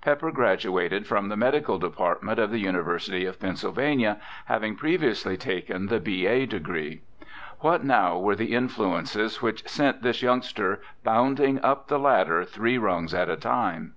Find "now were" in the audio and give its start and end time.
7.84-8.34